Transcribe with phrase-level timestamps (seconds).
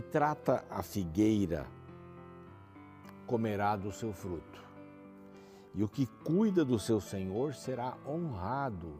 [0.00, 1.66] que trata a figueira
[3.26, 4.64] comerá do seu fruto,
[5.74, 8.94] e o que cuida do seu senhor será honrado.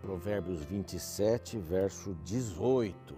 [0.00, 3.14] Provérbios 27, verso 18.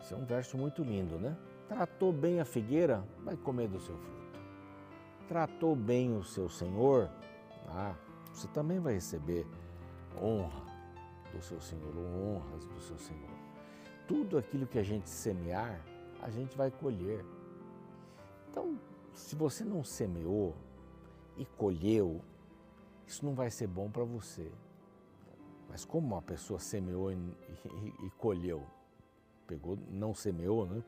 [0.00, 1.36] Isso é um verso muito lindo, né?
[1.68, 4.40] Tratou bem a figueira, vai comer do seu fruto.
[5.26, 7.10] Tratou bem o seu senhor,
[7.68, 7.94] ah,
[8.32, 9.46] você também vai receber
[10.16, 10.62] honra
[11.32, 13.30] do seu senhor, honras do seu senhor.
[14.06, 15.80] Tudo aquilo que a gente semear,
[16.22, 17.24] a gente vai colher.
[18.48, 18.78] Então,
[19.12, 20.54] se você não semeou
[21.36, 22.20] e colheu,
[23.06, 24.50] isso não vai ser bom para você.
[25.68, 28.66] Mas como uma pessoa semeou e, e, e colheu,
[29.46, 30.82] pegou, não semeou, né?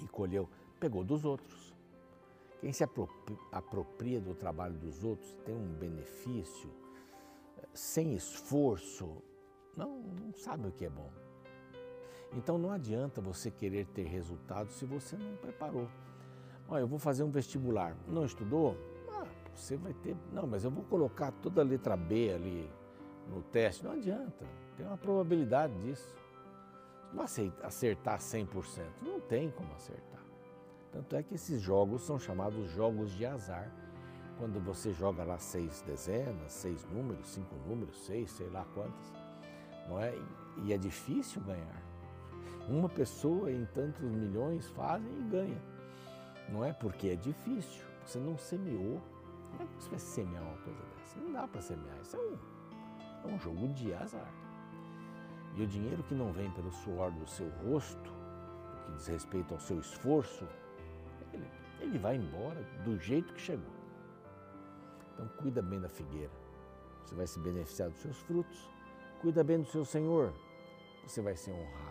[0.00, 0.48] E colheu,
[0.78, 1.74] pegou dos outros.
[2.60, 2.84] Quem se
[3.52, 6.70] apropria do trabalho dos outros tem um benefício
[7.72, 9.22] sem esforço,
[9.76, 11.10] não, não sabe o que é bom.
[12.32, 15.88] Então não adianta você querer ter resultado se você não preparou.
[16.68, 17.96] Olha, eu vou fazer um vestibular.
[18.06, 18.76] Não estudou?
[19.10, 20.16] Ah, você vai ter.
[20.32, 22.70] Não, mas eu vou colocar toda a letra B ali
[23.28, 23.84] no teste.
[23.84, 24.44] Não adianta.
[24.76, 26.14] Tem uma probabilidade disso.
[27.12, 28.84] Não acertar 100%.
[29.00, 30.22] Não tem como acertar.
[30.92, 33.72] Tanto é que esses jogos são chamados jogos de azar.
[34.38, 39.12] Quando você joga lá seis dezenas, seis números, cinco números, seis, sei lá quantas,
[39.88, 40.14] não é?
[40.62, 41.87] E é difícil ganhar.
[42.68, 45.62] Uma pessoa em tantos milhões fazem e ganha.
[46.50, 47.84] Não é porque é difícil.
[48.04, 49.00] Você não semeou.
[49.50, 51.18] Como é que você vai semear uma coisa dessa?
[51.18, 51.98] Não dá para semear.
[52.02, 54.32] Isso é um, é um jogo de azar.
[55.56, 58.12] E o dinheiro que não vem pelo suor do seu rosto,
[58.84, 60.46] que diz respeito ao seu esforço,
[61.32, 63.72] ele, ele vai embora do jeito que chegou.
[65.14, 66.30] Então cuida bem da figueira.
[67.04, 68.70] Você vai se beneficiar dos seus frutos.
[69.22, 70.34] Cuida bem do seu Senhor.
[71.02, 71.87] Você vai ser honrado.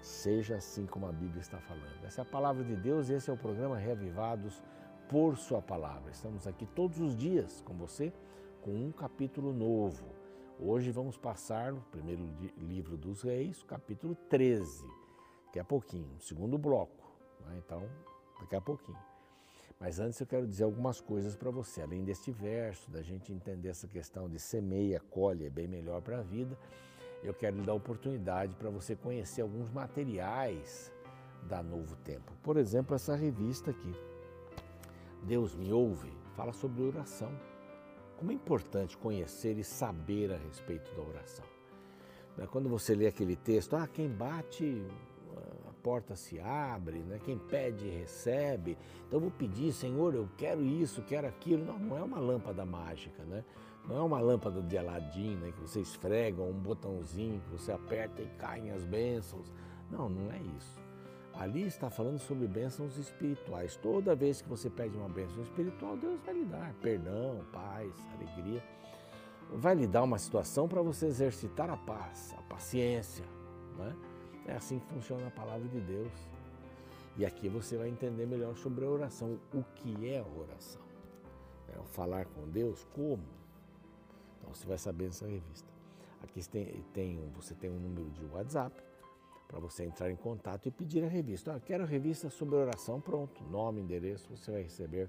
[0.00, 2.04] Seja assim como a Bíblia está falando.
[2.04, 4.62] Essa é a palavra de Deus e esse é o programa Reavivados
[5.08, 6.10] por Sua Palavra.
[6.10, 8.12] Estamos aqui todos os dias com você
[8.62, 10.04] com um capítulo novo.
[10.58, 12.22] Hoje vamos passar no primeiro
[12.58, 14.86] livro dos Reis, capítulo 13,
[15.46, 17.10] daqui a pouquinho, segundo bloco.
[17.46, 17.60] Né?
[17.64, 17.82] Então,
[18.40, 18.98] daqui a pouquinho.
[19.78, 23.68] Mas antes eu quero dizer algumas coisas para você, além deste verso, da gente entender
[23.68, 26.58] essa questão de semeia, colhe, é bem melhor para a vida.
[27.22, 30.92] Eu quero lhe dar a oportunidade para você conhecer alguns materiais
[31.42, 32.32] da Novo Tempo.
[32.42, 33.94] Por exemplo, essa revista aqui,
[35.22, 37.30] Deus me ouve, fala sobre oração.
[38.16, 41.44] Como é importante conhecer e saber a respeito da oração.
[42.36, 44.86] Né, quando você lê aquele texto, ah, quem bate
[45.82, 47.18] porta se abre, né?
[47.24, 48.76] quem pede recebe.
[49.06, 51.64] Então eu vou pedir, Senhor, eu quero isso, quero aquilo.
[51.64, 53.44] Não, não é uma lâmpada mágica, né?
[53.88, 55.52] Não é uma lâmpada de Aladim, né?
[55.52, 59.52] que você esfrega um botãozinho, que você aperta e caem as bênçãos.
[59.90, 60.78] Não, não é isso.
[61.34, 63.76] Ali está falando sobre bênçãos espirituais.
[63.76, 68.62] Toda vez que você pede uma bênção espiritual, Deus vai lhe dar perdão, paz, alegria.
[69.52, 73.24] Vai lhe dar uma situação para você exercitar a paz, a paciência,
[73.76, 73.96] né?
[74.46, 76.12] É assim que funciona a palavra de Deus.
[77.16, 79.38] E aqui você vai entender melhor sobre a oração.
[79.52, 80.82] O que é a oração?
[81.74, 82.86] É o falar com Deus?
[82.94, 83.39] Como?
[84.40, 85.68] Então você vai saber nessa revista.
[86.22, 88.74] Aqui tem, tem, você tem um número de WhatsApp
[89.46, 91.54] para você entrar em contato e pedir a revista.
[91.54, 93.42] Ah, quero a revista sobre oração, pronto.
[93.44, 95.08] Nome, endereço, você vai receber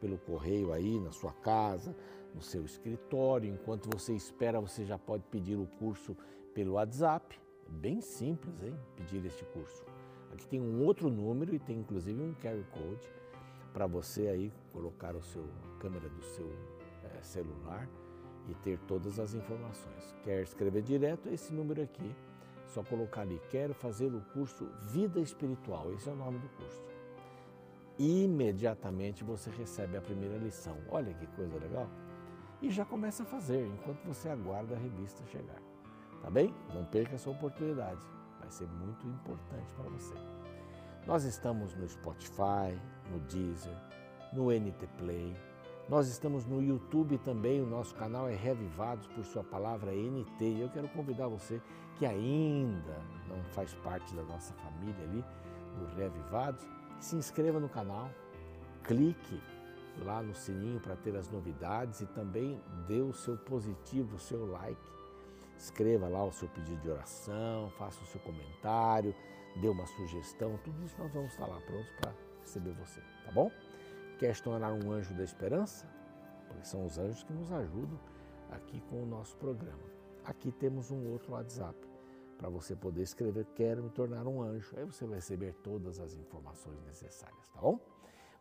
[0.00, 1.94] pelo correio aí, na sua casa,
[2.34, 3.52] no seu escritório.
[3.52, 6.16] Enquanto você espera, você já pode pedir o curso
[6.54, 7.38] pelo WhatsApp
[7.70, 8.76] Bem simples, hein?
[8.96, 9.84] Pedir este curso.
[10.32, 13.08] Aqui tem um outro número e tem inclusive um QR Code
[13.72, 16.50] para você aí colocar o seu a câmera do seu
[17.04, 17.88] é, celular
[18.50, 20.14] e ter todas as informações.
[20.24, 22.14] Quer escrever direto esse número aqui,
[22.66, 26.82] só colocar ali, quero fazer o curso Vida Espiritual, esse é o nome do curso.
[27.98, 30.76] Imediatamente você recebe a primeira lição.
[30.88, 31.86] Olha que coisa legal.
[32.62, 35.60] E já começa a fazer enquanto você aguarda a revista chegar.
[36.22, 36.54] Tá bem?
[36.74, 38.00] Não perca essa oportunidade.
[38.38, 40.14] Vai ser muito importante para você.
[41.06, 42.78] Nós estamos no Spotify,
[43.10, 43.76] no Deezer,
[44.32, 45.34] no NT Play.
[45.90, 50.44] Nós estamos no YouTube também, o nosso canal é Revivados por sua palavra NT.
[50.44, 51.60] E eu quero convidar você
[51.96, 52.96] que ainda
[53.28, 55.24] não faz parte da nossa família ali,
[55.76, 56.64] do Revivados,
[57.00, 58.08] se inscreva no canal,
[58.84, 59.42] clique
[60.04, 64.46] lá no sininho para ter as novidades e também dê o seu positivo, o seu
[64.46, 64.80] like
[65.58, 69.12] Escreva lá o seu pedido de oração, faça o seu comentário,
[69.60, 73.50] dê uma sugestão, tudo isso nós vamos estar lá prontos para receber você, tá bom?
[74.42, 75.86] Tornar um anjo da esperança?
[76.46, 77.98] Porque são os anjos que nos ajudam
[78.50, 79.82] aqui com o nosso programa.
[80.24, 81.74] Aqui temos um outro WhatsApp
[82.36, 84.74] para você poder escrever Quero me tornar um anjo.
[84.76, 87.80] Aí você vai receber todas as informações necessárias, tá bom?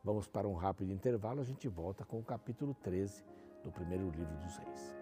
[0.03, 3.23] Vamos para um rápido intervalo, a gente volta com o capítulo 13
[3.63, 4.98] do primeiro livro dos Reis.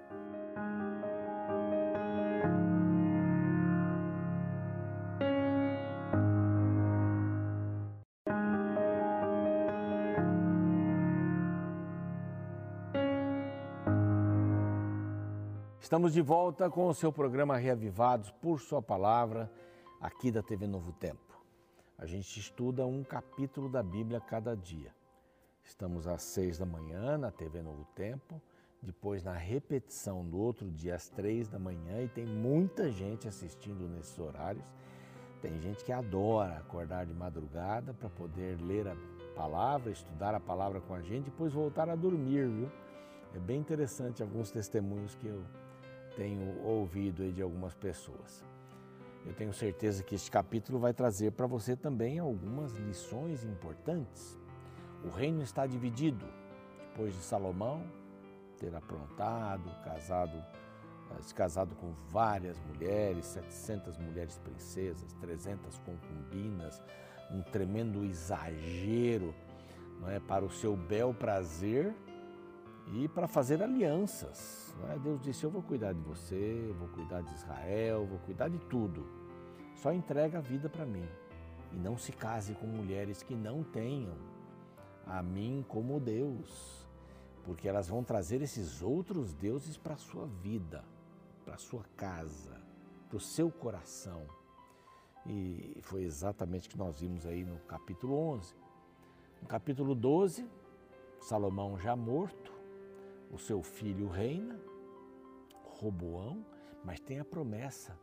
[15.79, 19.49] Estamos de volta com o seu programa Reavivados por Sua Palavra,
[20.01, 21.39] aqui da TV Novo Tempo.
[21.97, 24.93] A gente estuda um capítulo da Bíblia cada dia.
[25.63, 28.41] Estamos às seis da manhã na TV Novo Tempo,
[28.81, 33.87] depois na repetição no outro dia às três da manhã e tem muita gente assistindo
[33.87, 34.65] nesses horários.
[35.41, 38.95] Tem gente que adora acordar de madrugada para poder ler a
[39.35, 42.71] palavra, estudar a palavra com a gente e depois voltar a dormir, viu?
[43.35, 45.43] É bem interessante alguns testemunhos que eu
[46.17, 48.43] tenho ouvido de algumas pessoas.
[49.23, 54.35] Eu tenho certeza que este capítulo vai trazer para você também algumas lições importantes.
[55.05, 56.25] O reino está dividido.
[56.89, 57.83] Depois de Salomão
[58.57, 60.43] ter aprontado, casado,
[61.11, 66.81] eh, se casado com várias mulheres, 700 mulheres princesas, 300 concubinas,
[67.29, 69.35] um tremendo exagero
[69.99, 71.93] não é, para o seu bel prazer
[72.93, 74.75] e para fazer alianças.
[74.89, 74.97] É?
[74.99, 79.05] Deus disse: Eu vou cuidar de você, vou cuidar de Israel, vou cuidar de tudo.
[79.75, 81.07] Só entrega a vida para mim.
[81.73, 84.15] E não se case com mulheres que não tenham
[85.05, 86.87] a mim como Deus,
[87.43, 90.83] porque elas vão trazer esses outros deuses para a sua vida,
[91.45, 92.61] para a sua casa,
[93.07, 94.25] para o seu coração.
[95.25, 98.55] E foi exatamente o que nós vimos aí no capítulo 11.
[99.41, 100.49] No capítulo 12,
[101.19, 102.56] Salomão já morto,
[103.31, 104.59] o seu filho reina,
[105.63, 106.45] Roboão,
[106.83, 107.97] mas tem a promessa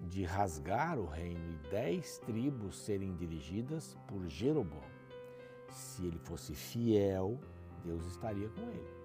[0.00, 4.84] de rasgar o reino e dez tribos serem dirigidas por Jeroboão.
[5.70, 7.38] Se ele fosse fiel,
[7.84, 8.96] Deus estaria com ele.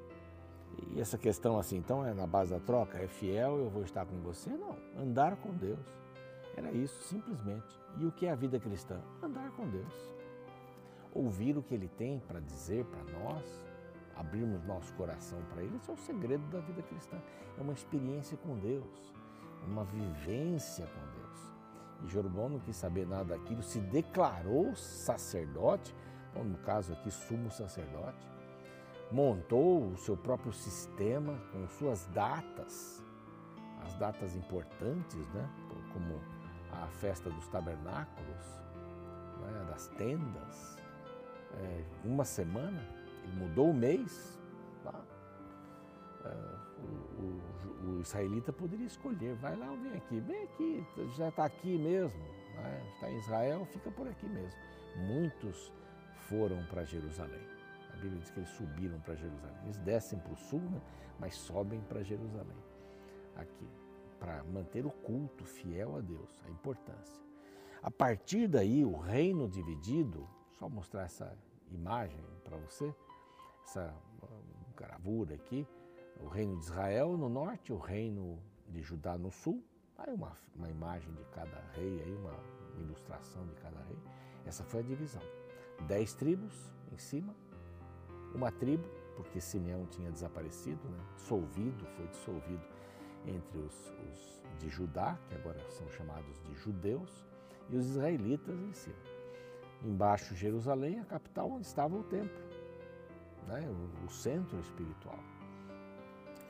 [0.94, 2.98] E essa questão assim, então é na base da troca?
[2.98, 4.50] É fiel, eu vou estar com você?
[4.50, 5.86] Não, andar com Deus.
[6.56, 7.80] Era isso, simplesmente.
[7.98, 9.02] E o que é a vida cristã?
[9.22, 10.16] Andar com Deus.
[11.14, 13.62] Ouvir o que Ele tem para dizer para nós,
[14.22, 17.18] abrirmos nosso coração para Ele, esse é o segredo da vida cristã.
[17.58, 19.14] É uma experiência com Deus,
[19.68, 21.22] uma vivência com Deus.
[22.04, 25.94] E Jeroboão não quis saber nada daquilo, se declarou sacerdote,
[26.36, 28.32] no caso aqui, sumo sacerdote,
[29.12, 33.04] montou o seu próprio sistema com suas datas,
[33.84, 35.50] as datas importantes, né?
[35.92, 36.20] como
[36.72, 38.62] a festa dos tabernáculos,
[39.42, 39.66] né?
[39.70, 40.78] das tendas,
[41.60, 42.82] é, uma semana
[43.24, 44.40] ele mudou o mês,
[44.84, 45.04] tá?
[46.26, 50.86] é, o, o, o, israelita poderia escolher, vai lá ou vem aqui, vem aqui,
[51.16, 52.20] já está aqui mesmo,
[52.56, 52.92] né?
[52.94, 54.60] está em Israel, fica por aqui mesmo.
[55.08, 55.72] Muitos
[56.28, 57.42] foram para Jerusalém.
[57.94, 59.58] A Bíblia diz que eles subiram para Jerusalém.
[59.64, 60.82] Eles descem para o sul, né?
[61.20, 62.58] mas sobem para Jerusalém.
[63.36, 63.68] Aqui,
[64.20, 67.22] para manter o culto fiel a Deus, a importância.
[67.82, 70.28] A partir daí, o reino dividido,
[70.60, 71.36] só mostrar essa
[71.72, 72.94] imagem para você,
[73.64, 73.94] essa
[74.76, 75.68] gravura aqui,
[76.20, 79.64] o reino de Israel no norte, o reino de Judá no sul.
[79.98, 82.34] Aí uma, uma imagem de cada rei, aí uma,
[82.74, 83.98] uma ilustração de cada rei.
[84.46, 85.22] Essa foi a divisão.
[85.88, 87.36] Dez tribos em cima,
[88.34, 88.84] uma tribo,
[89.16, 91.00] porque Simeão tinha desaparecido, né?
[91.16, 92.66] dissolvido, foi dissolvido
[93.26, 97.26] entre os, os de Judá, que agora são chamados de judeus,
[97.70, 98.96] e os israelitas em cima.
[99.84, 102.51] Embaixo Jerusalém, a capital onde estava o templo
[103.48, 105.20] né, o, o centro espiritual.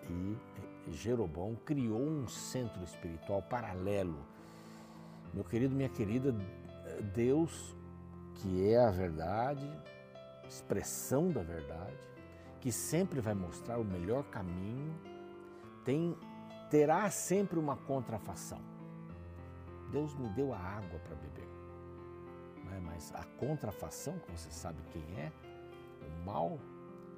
[0.10, 0.38] E
[0.92, 4.20] Jeroboão criou um centro espiritual paralelo.
[5.34, 6.36] Meu querido, minha querida,
[7.14, 7.76] Deus,
[8.36, 9.70] que é a verdade,
[10.48, 11.98] expressão da verdade,
[12.60, 14.94] que sempre vai mostrar o melhor caminho,
[15.86, 16.18] tem,
[16.70, 18.60] terá sempre uma contrafação.
[19.92, 21.48] Deus me deu a água para beber,
[22.74, 22.80] é?
[22.80, 25.32] mas a contrafação, que você sabe quem é,
[26.02, 26.60] o mal,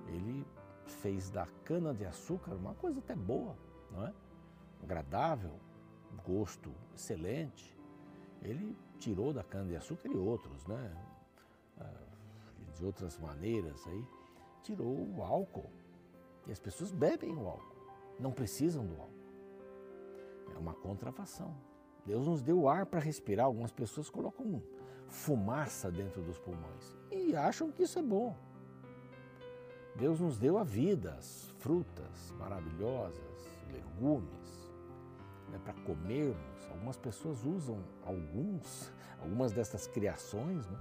[0.07, 0.45] ele
[0.85, 3.55] fez da cana-de-açúcar uma coisa até boa,
[3.91, 4.13] não é?
[4.83, 5.59] agradável,
[6.25, 7.75] gosto excelente.
[8.41, 10.95] Ele tirou da cana-de-açúcar e outros, né?
[11.79, 11.91] Ah,
[12.75, 14.05] de outras maneiras aí,
[14.61, 15.69] tirou o álcool.
[16.45, 17.75] E as pessoas bebem o álcool,
[18.19, 19.13] não precisam do álcool.
[20.53, 21.55] É uma contrafação.
[22.05, 23.45] Deus nos deu ar para respirar.
[23.45, 24.61] Algumas pessoas colocam
[25.07, 28.35] fumaça dentro dos pulmões e acham que isso é bom.
[29.95, 33.21] Deus nos deu a vida, as frutas maravilhosas,
[33.71, 34.73] legumes,
[35.49, 40.77] né, para comermos, Algumas pessoas usam alguns, algumas dessas criações, né?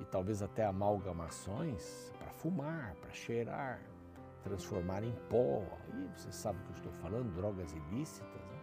[0.00, 3.80] e talvez até amalgamações para fumar, para cheirar,
[4.42, 5.62] transformar em pó.
[5.92, 8.28] E você sabe o que eu estou falando, drogas ilícitas.
[8.28, 8.60] Né?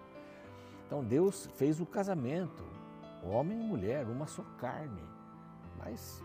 [0.85, 2.65] Então Deus fez o casamento,
[3.23, 5.01] homem e mulher, uma só carne.
[5.77, 6.21] Mas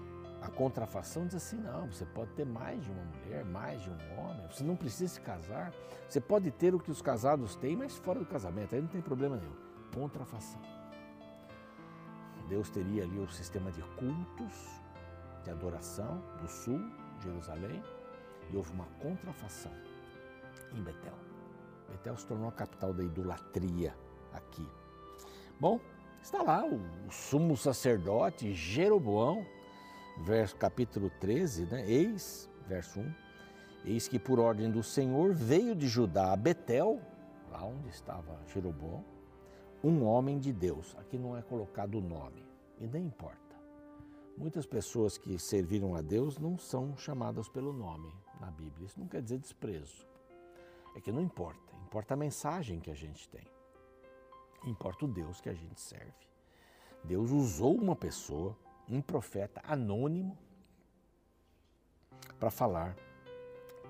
[0.46, 4.18] a contrafação diz assim: não, você pode ter mais de uma mulher, mais de um
[4.18, 5.72] homem, você não precisa se casar.
[6.08, 9.00] Você pode ter o que os casados têm, mas fora do casamento, aí não tem
[9.00, 9.56] problema nenhum.
[9.92, 10.60] Contrafação.
[12.48, 14.80] Deus teria ali o sistema de cultos,
[15.42, 16.80] de adoração do sul,
[17.20, 17.82] Jerusalém,
[18.48, 19.72] e houve uma contrafação
[20.72, 21.14] em Betel.
[21.90, 23.96] Betel se tornou a capital da idolatria
[24.32, 24.68] aqui.
[25.58, 25.80] Bom,
[26.22, 26.76] está lá o,
[27.08, 29.44] o sumo sacerdote Jeroboão,
[30.18, 31.88] verso, capítulo 13, né?
[31.88, 33.14] Eis, verso 1,
[33.84, 37.00] eis que por ordem do Senhor veio de Judá a Betel,
[37.50, 39.04] lá onde estava Jeroboão,
[39.82, 40.96] um homem de Deus.
[40.98, 42.44] Aqui não é colocado o nome,
[42.78, 43.46] e nem importa.
[44.36, 48.84] Muitas pessoas que serviram a Deus não são chamadas pelo nome na Bíblia.
[48.84, 50.06] Isso não quer dizer desprezo.
[50.94, 51.74] É que não importa.
[51.86, 53.46] Importa a mensagem que a gente tem.
[54.66, 56.12] Importa o Deus que a gente serve.
[57.02, 58.56] Deus usou uma pessoa,
[58.88, 60.36] um profeta anônimo,
[62.38, 62.96] para falar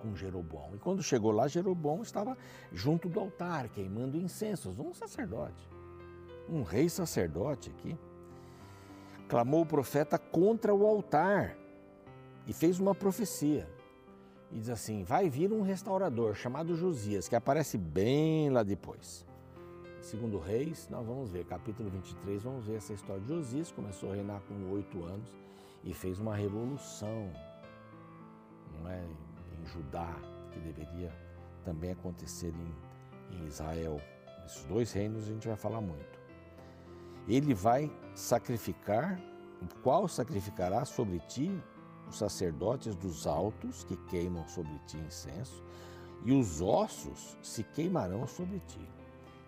[0.01, 0.75] com Jeroboão.
[0.75, 2.37] E quando chegou lá, Jeroboão estava
[2.73, 5.69] junto do altar, queimando incensos, um sacerdote,
[6.49, 7.99] um rei sacerdote aqui
[9.29, 11.57] clamou o profeta contra o altar
[12.47, 13.69] e fez uma profecia.
[14.53, 19.26] E diz assim: vai vir um restaurador chamado Josias, que aparece bem lá depois.
[20.07, 24.15] Segundo Reis, nós vamos ver, capítulo 23, vamos ver essa história de Josias, começou a
[24.15, 25.29] reinar com oito anos
[25.83, 27.33] e fez uma revolução,
[28.79, 30.15] não é, em Judá,
[30.53, 31.13] que deveria
[31.65, 34.01] também acontecer em, em Israel.
[34.45, 36.17] Esses dois reinos a gente vai falar muito
[37.29, 39.21] ele vai sacrificar,
[39.61, 41.51] o qual sacrificará sobre ti
[42.09, 45.65] os sacerdotes dos altos que queimam sobre ti incenso,
[46.25, 48.89] e os ossos se queimarão sobre ti.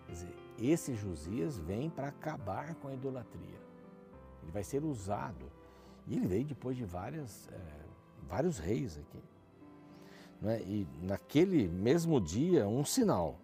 [0.05, 3.59] Quer dizer, esse Josias vem para acabar com a idolatria.
[4.41, 5.51] Ele vai ser usado.
[6.07, 7.59] E ele veio depois de várias, é,
[8.27, 9.21] vários reis aqui.
[10.43, 10.61] É?
[10.61, 13.39] E naquele mesmo dia, um sinal.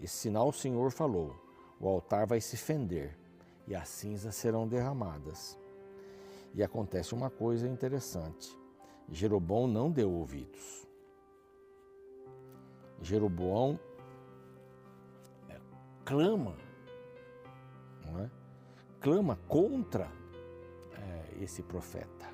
[0.00, 1.34] Esse sinal o Senhor falou:
[1.80, 3.16] o altar vai se fender
[3.66, 5.58] e as cinzas serão derramadas.
[6.54, 8.58] E acontece uma coisa interessante:
[9.10, 10.86] Jeroboão não deu ouvidos.
[13.00, 13.78] Jeroboão
[16.12, 16.54] clama,
[18.20, 18.30] é?
[19.00, 20.10] clama contra
[20.92, 22.28] é, esse profeta,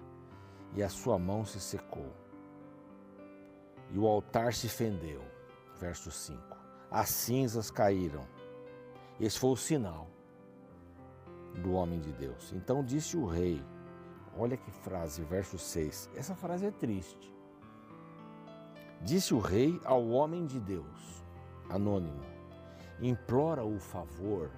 [0.75, 2.13] e a sua mão se secou,
[3.93, 5.23] e o altar se fendeu.
[5.79, 6.43] Verso 5:
[6.91, 8.27] As cinzas caíram.
[9.21, 10.09] Esse foi o sinal
[11.63, 12.53] do homem de Deus.
[12.53, 13.65] Então disse o rei,
[14.37, 16.11] olha que frase, verso 6.
[16.17, 17.33] Essa frase é triste.
[19.03, 21.25] Disse o rei ao homem de Deus,
[21.71, 22.38] anônimo,
[23.01, 24.51] implora o favor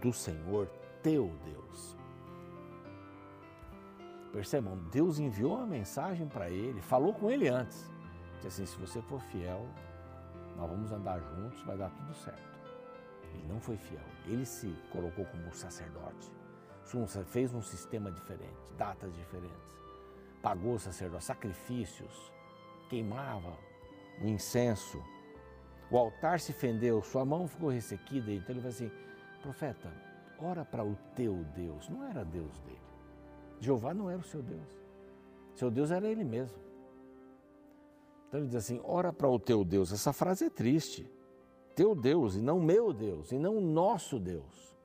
[0.00, 0.68] do Senhor
[1.02, 1.96] teu Deus.
[4.32, 7.90] Percebam, Deus enviou uma mensagem para ele, falou com ele antes.
[8.36, 9.66] Disse assim: se você for fiel,
[10.56, 12.50] nós vamos andar juntos, vai dar tudo certo.
[13.34, 14.04] Ele não foi fiel.
[14.26, 16.32] Ele se colocou como sacerdote.
[17.26, 19.78] Fez um sistema diferente, datas diferentes.
[20.42, 22.32] Pagou sacerdote, sacrifícios,
[22.88, 23.56] queimava
[24.20, 25.02] o incenso.
[25.90, 28.30] O altar se fendeu, sua mão ficou ressequida.
[28.32, 28.90] Então ele vai assim:
[29.42, 29.92] profeta,
[30.38, 31.88] ora para o teu Deus.
[31.88, 32.78] Não era Deus dele.
[33.60, 34.80] Jeová não era o seu Deus.
[35.54, 36.58] Seu Deus era ele mesmo.
[38.28, 39.92] Então ele diz assim: ora para o teu Deus.
[39.92, 41.10] Essa frase é triste
[41.80, 44.76] teu Deus e não meu Deus, e não nosso Deus.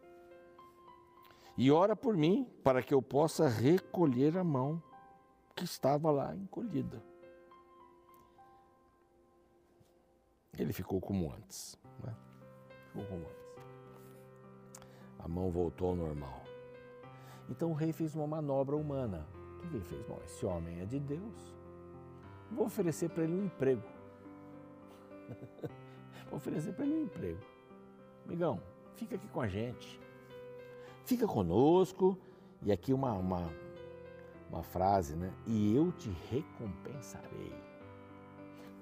[1.57, 4.81] E ora por mim para que eu possa recolher a mão
[5.53, 7.03] que estava lá encolhida.
[10.57, 11.77] Ele ficou como antes.
[12.03, 12.15] Né?
[12.87, 13.45] Ficou como antes.
[15.19, 16.43] A mão voltou ao normal.
[17.49, 19.27] Então o rei fez uma manobra humana.
[19.57, 20.05] O que ele fez?
[20.05, 21.53] Bom, esse homem é de Deus.
[22.51, 23.83] Vou oferecer para ele um emprego.
[26.31, 27.39] oferecer para ele um emprego.
[28.25, 28.61] Amigão,
[28.95, 29.99] fica aqui com a gente.
[31.05, 32.17] Fica conosco.
[32.61, 33.51] E aqui uma, uma,
[34.49, 35.33] uma frase, né?
[35.45, 37.53] E eu te recompensarei.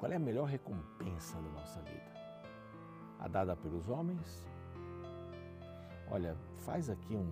[0.03, 2.11] Qual é a melhor recompensa da nossa vida?
[3.21, 4.45] A dada pelos homens?
[6.11, 7.31] Olha, faz aqui um.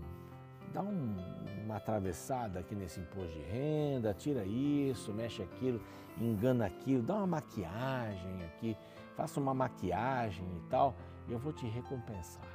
[0.71, 1.17] Dá um,
[1.65, 5.81] uma atravessada aqui nesse imposto de renda, tira isso, mexe aquilo,
[6.17, 8.77] engana aquilo, dá uma maquiagem aqui
[9.17, 10.95] faça uma maquiagem e tal,
[11.27, 12.47] eu vou te recompensar.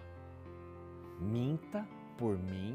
[1.20, 2.75] Minta por mim,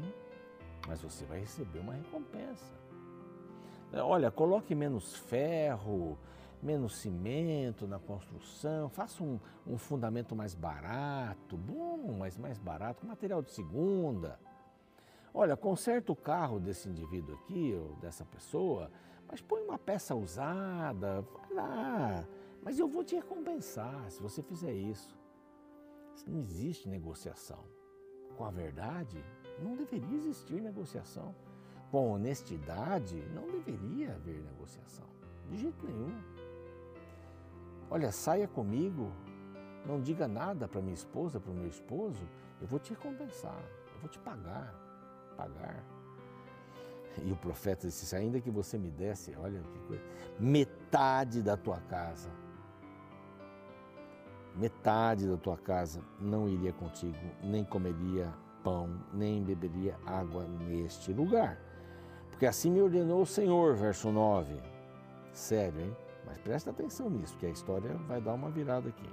[0.86, 2.72] mas você vai receber uma recompensa.
[3.94, 6.16] Olha, coloque menos ferro,
[6.62, 13.06] menos cimento na construção, faça um, um fundamento mais barato, bom, mas mais barato, com
[13.08, 14.38] material de segunda.
[15.34, 18.90] Olha, conserta o carro desse indivíduo aqui, ou dessa pessoa,
[19.28, 22.28] mas põe uma peça usada, vai lá.
[22.62, 25.18] Mas eu vou te recompensar se você fizer isso.
[26.26, 27.64] Não existe negociação.
[28.36, 29.24] Com a verdade,
[29.58, 31.34] não deveria existir negociação.
[31.90, 35.06] Com honestidade, não deveria haver negociação.
[35.50, 36.31] De jeito nenhum.
[37.92, 39.12] Olha, saia comigo,
[39.84, 42.26] não diga nada para minha esposa, para o meu esposo,
[42.58, 43.62] eu vou te recompensar,
[43.94, 44.74] eu vou te pagar,
[45.36, 45.84] pagar.
[47.22, 50.02] E o profeta disse: ainda que você me desse, olha que coisa,
[50.40, 52.30] metade da tua casa,
[54.56, 58.32] metade da tua casa não iria contigo, nem comeria
[58.64, 61.60] pão, nem beberia água neste lugar.
[62.30, 64.58] Porque assim me ordenou o Senhor, verso 9.
[65.30, 65.96] Sério, hein?
[66.32, 69.08] Mas presta atenção nisso, que a história vai dar uma virada aqui.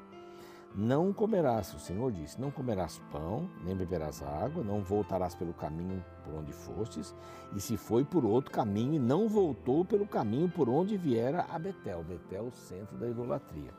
[0.73, 6.01] Não comerás, o Senhor disse, não comerás pão, nem beberás água, não voltarás pelo caminho
[6.23, 7.13] por onde fostes,
[7.53, 11.59] e se foi por outro caminho e não voltou pelo caminho por onde viera a
[11.59, 13.73] Betel, Betel, o centro da idolatria.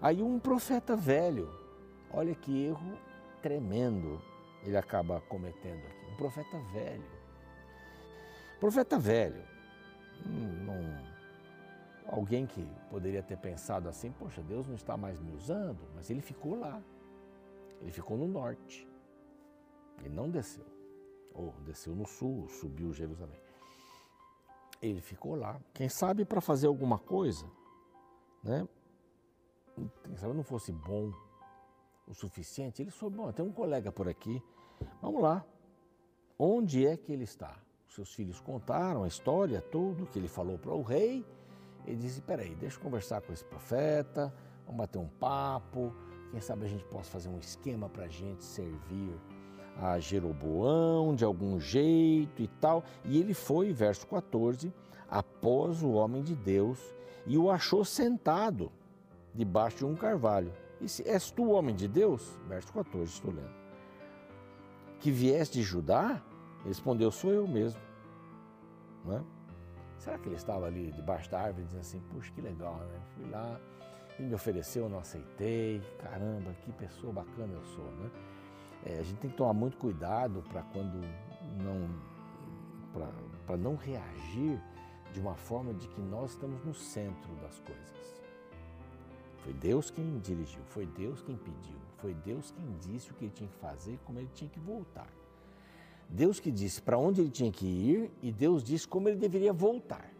[0.00, 1.50] Aí um profeta velho,
[2.12, 2.96] olha que erro
[3.42, 4.22] tremendo
[4.62, 6.12] ele acaba cometendo aqui.
[6.12, 7.10] Um profeta velho.
[8.60, 9.42] Profeta velho,
[10.24, 11.19] não,
[12.10, 16.20] alguém que poderia ter pensado assim, poxa, Deus não está mais me usando, mas ele
[16.20, 16.82] ficou lá.
[17.80, 18.86] Ele ficou no norte.
[20.00, 20.66] Ele não desceu.
[21.32, 23.40] Ou desceu no sul, subiu Jerusalém.
[24.82, 25.60] Ele ficou lá.
[25.72, 27.46] Quem sabe para fazer alguma coisa,
[28.42, 28.66] né?
[30.04, 31.12] Quem sabe não fosse bom
[32.06, 34.42] o suficiente, ele soube, bom, tem um colega por aqui,
[35.00, 35.44] vamos lá.
[36.36, 37.56] Onde é que ele está?
[37.88, 41.24] Seus filhos contaram a história, tudo que ele falou para o rei.
[41.90, 44.32] Ele disse: Peraí, deixa eu conversar com esse profeta,
[44.64, 45.92] vamos bater um papo.
[46.30, 49.12] Quem sabe a gente possa fazer um esquema para a gente servir
[49.76, 52.84] a Jeroboão de algum jeito e tal.
[53.04, 54.72] E ele foi, verso 14,
[55.08, 56.78] após o homem de Deus
[57.26, 58.70] e o achou sentado
[59.34, 60.52] debaixo de um carvalho.
[60.80, 62.38] E se és tu homem de Deus?
[62.46, 63.60] Verso 14, estou lendo.
[65.00, 66.22] Que vieste de Judá?
[66.64, 67.80] Respondeu: Sou eu mesmo.
[69.04, 69.39] Não é?
[70.00, 73.00] Será que ele estava ali debaixo da árvore dizendo assim, puxa, que legal, né?
[73.14, 73.60] Fui lá,
[74.18, 78.10] ele me ofereceu, eu não aceitei, caramba, que pessoa bacana eu sou, né?
[78.86, 80.98] É, a gente tem que tomar muito cuidado para quando
[81.62, 81.86] não,
[83.46, 84.58] para não reagir
[85.12, 88.22] de uma forma de que nós estamos no centro das coisas.
[89.44, 93.34] Foi Deus quem dirigiu, foi Deus quem pediu, foi Deus quem disse o que ele
[93.34, 95.08] tinha que fazer, como ele tinha que voltar.
[96.12, 99.52] Deus que disse para onde ele tinha que ir e Deus disse como ele deveria
[99.52, 100.10] voltar.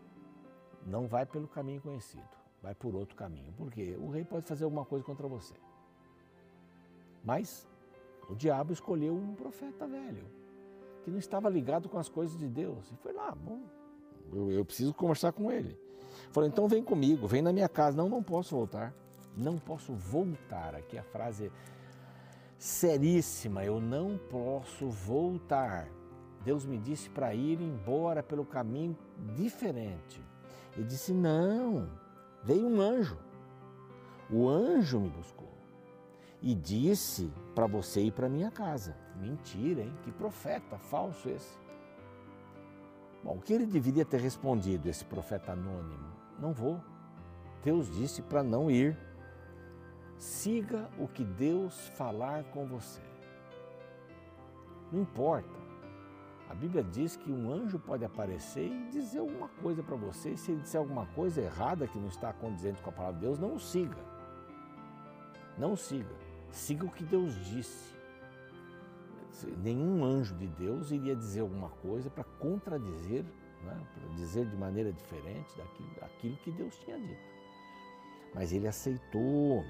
[0.86, 2.28] Não vai pelo caminho conhecido,
[2.62, 3.52] vai por outro caminho.
[3.56, 5.54] Porque o rei pode fazer alguma coisa contra você.
[7.24, 7.66] Mas
[8.28, 10.24] o diabo escolheu um profeta velho,
[11.04, 12.90] que não estava ligado com as coisas de Deus.
[12.92, 13.60] E foi lá, bom,
[14.32, 15.76] eu, eu preciso conversar com ele.
[16.30, 17.96] Falou, então vem comigo, vem na minha casa.
[17.96, 18.94] Não, não posso voltar.
[19.36, 20.74] Não posso voltar.
[20.76, 21.50] Aqui a frase
[22.60, 25.88] seríssima: eu não posso voltar.
[26.44, 28.96] Deus me disse para ir embora pelo caminho
[29.34, 30.22] diferente.
[30.76, 31.88] Ele disse: não,
[32.44, 33.18] veio um anjo.
[34.30, 35.50] O anjo me buscou
[36.42, 38.96] e disse para você ir para minha casa.
[39.16, 39.92] Mentira, hein?
[40.04, 41.58] Que profeta falso esse.
[43.22, 46.08] Bom, o que ele deveria ter respondido, esse profeta anônimo?
[46.38, 46.80] Não vou.
[47.62, 48.96] Deus disse para não ir.
[50.20, 53.00] Siga o que Deus falar com você.
[54.92, 55.58] Não importa.
[56.50, 60.32] A Bíblia diz que um anjo pode aparecer e dizer alguma coisa para você.
[60.32, 63.24] E se ele disser alguma coisa errada que não está condizente com a palavra de
[63.24, 63.96] Deus, não o siga.
[65.56, 66.14] Não o siga.
[66.50, 67.94] Siga o que Deus disse.
[69.62, 73.24] Nenhum anjo de Deus iria dizer alguma coisa para contradizer,
[73.64, 73.86] né?
[73.94, 77.22] para dizer de maneira diferente daquilo, daquilo que Deus tinha dito.
[78.34, 79.64] Mas ele aceitou.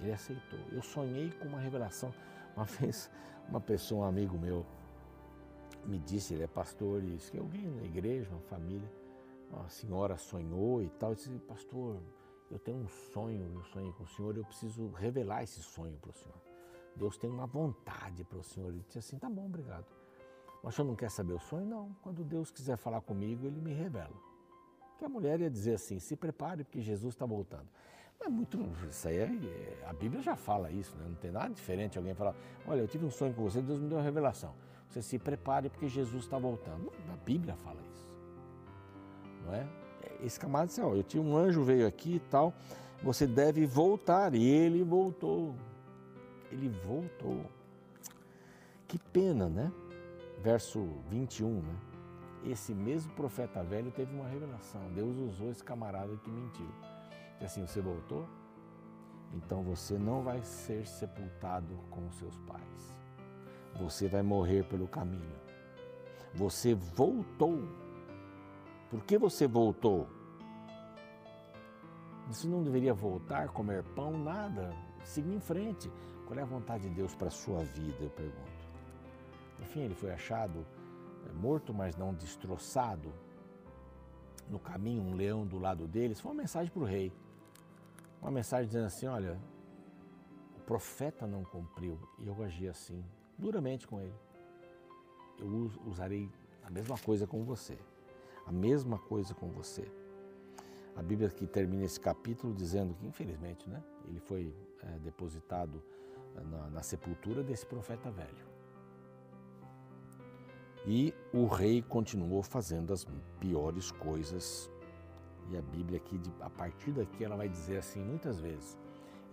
[0.00, 0.58] Ele aceitou.
[0.70, 2.12] Eu sonhei com uma revelação.
[2.54, 3.10] Uma vez,
[3.48, 4.64] uma pessoa, um amigo meu,
[5.84, 8.88] me disse, ele é pastor, e disse que vim na igreja, uma família,
[9.50, 11.10] uma senhora sonhou e tal.
[11.10, 12.00] Eu disse, pastor,
[12.50, 16.10] eu tenho um sonho, eu sonhei com o senhor, eu preciso revelar esse sonho para
[16.10, 16.38] o senhor.
[16.94, 18.68] Deus tem uma vontade para o senhor.
[18.68, 19.86] Ele disse assim, tá bom, obrigado.
[20.62, 21.66] Mas o senhor não quer saber o sonho?
[21.66, 21.94] Não.
[22.02, 24.14] Quando Deus quiser falar comigo, ele me revela.
[24.96, 27.68] Que a mulher ia dizer assim, se prepare porque Jesus está voltando.
[28.20, 28.58] É muito.
[28.88, 31.04] Isso aí é, a Bíblia já fala isso, né?
[31.06, 32.34] não tem nada diferente alguém falar:
[32.66, 34.54] olha, eu tive um sonho com você, Deus me deu uma revelação.
[34.88, 36.92] Você se prepare porque Jesus está voltando.
[37.12, 38.06] A Bíblia fala isso.
[39.44, 39.66] Não é?
[40.22, 42.54] Esse camarada disse: ó, eu tinha um anjo veio aqui e tal,
[43.02, 44.34] você deve voltar.
[44.34, 45.54] E ele voltou.
[46.50, 47.44] Ele voltou.
[48.86, 49.72] Que pena, né?
[50.42, 51.76] Verso 21, né?
[52.44, 54.80] Esse mesmo profeta velho teve uma revelação.
[54.94, 56.68] Deus usou esse camarada que mentiu.
[57.40, 58.26] E assim, você voltou?
[59.34, 62.96] Então você não vai ser sepultado com seus pais.
[63.80, 65.36] Você vai morrer pelo caminho.
[66.34, 67.58] Você voltou.
[68.88, 70.08] Por que você voltou?
[72.28, 74.72] Você não deveria voltar, comer pão, nada.
[75.02, 75.90] Seguir em frente.
[76.26, 78.64] Qual é a vontade de Deus para a sua vida, eu pergunto.
[79.60, 80.64] Enfim, ele foi achado
[81.28, 83.12] é, morto, mas não destroçado.
[84.48, 86.20] No caminho, um leão do lado deles.
[86.20, 87.12] Foi uma mensagem para o rei
[88.24, 89.38] uma mensagem dizendo assim: olha,
[90.56, 93.04] o profeta não cumpriu e eu agi assim,
[93.38, 94.14] duramente com ele.
[95.38, 96.30] Eu usarei
[96.64, 97.78] a mesma coisa com você.
[98.46, 99.90] A mesma coisa com você.
[100.96, 105.82] A Bíblia que termina esse capítulo dizendo que, infelizmente, né, ele foi é, depositado
[106.34, 108.54] na, na sepultura desse profeta velho.
[110.86, 113.06] E o rei continuou fazendo as
[113.40, 114.70] piores coisas
[115.50, 118.78] e a Bíblia aqui, a partir daqui, ela vai dizer assim muitas vezes: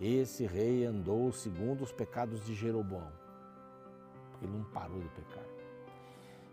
[0.00, 3.10] Esse rei andou segundo os pecados de Jeroboão.
[4.40, 5.44] Ele não parou de pecar.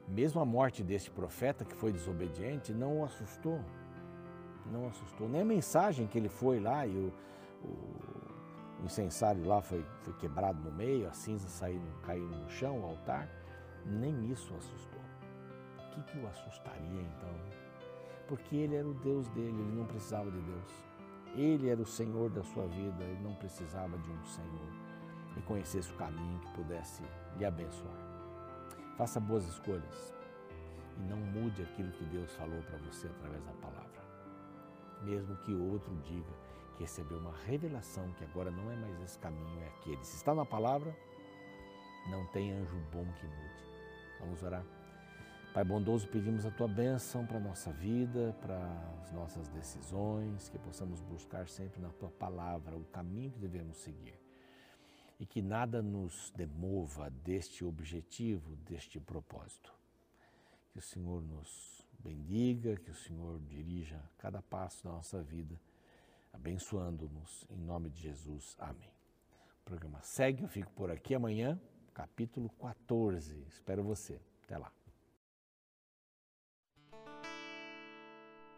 [0.07, 3.59] Mesmo a morte desse profeta que foi desobediente não o assustou.
[4.71, 5.27] Não assustou.
[5.27, 7.13] Nem a mensagem que ele foi lá e o,
[7.63, 12.79] o, o incensário lá foi, foi quebrado no meio, a cinza saindo, caindo no chão,
[12.79, 13.29] o altar,
[13.85, 15.01] nem isso o assustou.
[15.77, 17.58] O que, que o assustaria então?
[18.29, 20.71] Porque ele era o Deus dele, ele não precisava de Deus.
[21.35, 24.71] Ele era o Senhor da sua vida, ele não precisava de um Senhor
[25.35, 27.03] e conhecesse o caminho que pudesse
[27.37, 27.97] lhe abençoar.
[28.95, 30.13] Faça boas escolhas
[30.97, 33.89] e não mude aquilo que Deus falou para você através da palavra.
[35.01, 36.33] Mesmo que outro diga
[36.75, 40.03] que recebeu uma revelação que agora não é mais esse caminho, é aquele.
[40.03, 40.95] Se está na palavra,
[42.11, 43.63] não tem anjo bom que mude.
[44.19, 44.63] Vamos orar?
[45.59, 48.57] Pai bondoso, pedimos a tua bênção para a nossa vida, para
[49.01, 54.17] as nossas decisões, que possamos buscar sempre na tua palavra o caminho que devemos seguir.
[55.19, 59.73] E que nada nos demova deste objetivo, deste propósito.
[60.71, 65.59] Que o Senhor nos bendiga, que o Senhor dirija cada passo da nossa vida,
[66.31, 68.55] abençoando-nos em nome de Jesus.
[68.57, 68.93] Amém.
[69.59, 71.59] O programa segue, eu fico por aqui amanhã,
[71.93, 73.43] capítulo 14.
[73.49, 74.21] Espero você.
[74.45, 74.78] Até lá.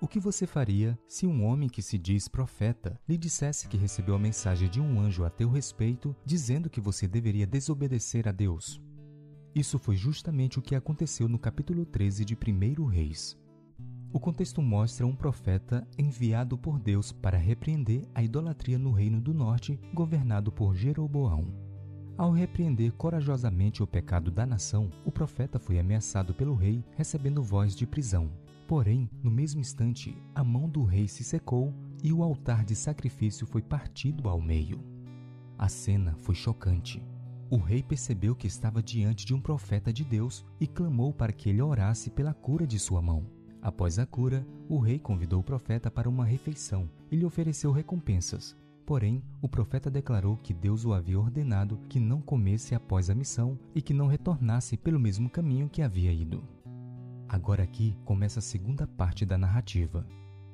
[0.03, 4.15] O que você faria se um homem que se diz profeta lhe dissesse que recebeu
[4.15, 8.81] a mensagem de um anjo a teu respeito, dizendo que você deveria desobedecer a Deus?
[9.53, 13.37] Isso foi justamente o que aconteceu no capítulo 13 de 1 Reis.
[14.11, 19.35] O contexto mostra um profeta enviado por Deus para repreender a idolatria no Reino do
[19.35, 21.53] Norte, governado por Jeroboão.
[22.17, 27.75] Ao repreender corajosamente o pecado da nação, o profeta foi ameaçado pelo rei, recebendo voz
[27.75, 28.31] de prisão.
[28.67, 33.45] Porém, no mesmo instante, a mão do rei se secou e o altar de sacrifício
[33.45, 34.79] foi partido ao meio.
[35.57, 37.03] A cena foi chocante.
[37.49, 41.49] O rei percebeu que estava diante de um profeta de Deus e clamou para que
[41.49, 43.27] ele orasse pela cura de sua mão.
[43.61, 48.57] Após a cura, o rei convidou o profeta para uma refeição e lhe ofereceu recompensas.
[48.85, 53.59] Porém, o profeta declarou que Deus o havia ordenado que não comesse após a missão
[53.75, 56.43] e que não retornasse pelo mesmo caminho que havia ido.
[57.31, 60.05] Agora aqui começa a segunda parte da narrativa.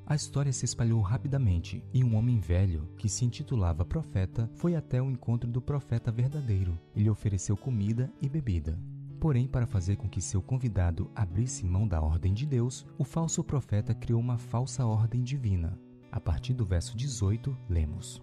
[0.06, 5.02] A história se espalhou rapidamente e um homem velho, que se intitulava profeta, foi até
[5.02, 8.80] o encontro do profeta verdadeiro e lhe ofereceu comida e bebida.
[9.20, 13.44] Porém, para fazer com que seu convidado abrisse mão da ordem de Deus, o falso
[13.44, 15.80] profeta criou uma falsa ordem divina.
[16.12, 18.22] A partir do verso 18, lemos: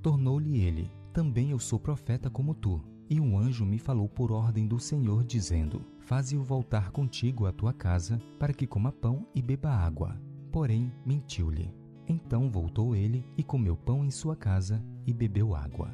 [0.00, 2.82] Tornou-lhe ele: Também eu sou profeta como tu.
[3.10, 7.72] E um anjo me falou por ordem do Senhor, dizendo: Faze-o voltar contigo à tua
[7.72, 10.16] casa, para que coma pão e beba água.
[10.52, 11.74] Porém, mentiu-lhe.
[12.06, 15.92] Então voltou ele e comeu pão em sua casa e bebeu água.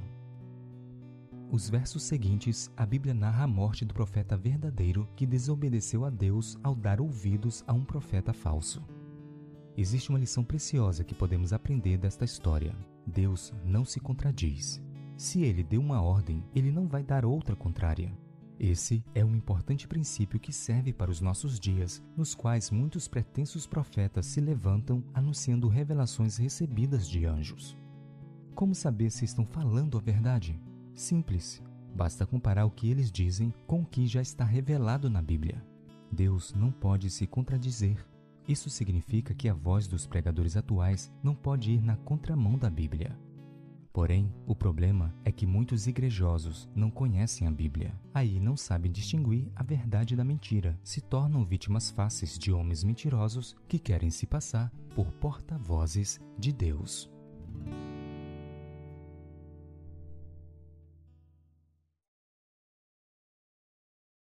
[1.50, 6.59] Os versos seguintes, a Bíblia narra a morte do profeta verdadeiro que desobedeceu a Deus
[6.62, 8.85] ao dar ouvidos a um profeta falso.
[9.74, 12.76] Existe uma lição preciosa que podemos aprender desta história.
[13.07, 14.83] Deus não se contradiz.
[15.16, 18.12] Se ele deu uma ordem, ele não vai dar outra contrária.
[18.61, 23.66] Esse é um importante princípio que serve para os nossos dias, nos quais muitos pretensos
[23.66, 27.76] profetas se levantam anunciando revelações recebidas de anjos.
[28.55, 30.61] Como saber se estão falando a verdade?
[30.94, 31.62] Simples.
[31.94, 35.64] Basta comparar o que eles dizem com o que já está revelado na Bíblia.
[36.12, 38.07] Deus não pode se contradizer.
[38.46, 43.18] Isso significa que a voz dos pregadores atuais não pode ir na contramão da Bíblia.
[43.96, 47.98] Porém, o problema é que muitos igrejosos não conhecem a Bíblia.
[48.12, 53.56] Aí não sabem distinguir a verdade da mentira, se tornam vítimas fáceis de homens mentirosos
[53.66, 57.11] que querem se passar por porta-vozes de Deus.